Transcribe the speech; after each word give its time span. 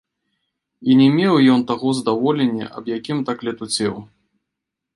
І 0.93 0.95
не 1.01 1.09
меў 1.17 1.35
ён 1.55 1.61
таго 1.71 1.87
здаволення, 1.99 2.65
аб 2.81 2.91
якім 2.97 3.23
так 3.31 3.47
летуцеў. 3.49 3.95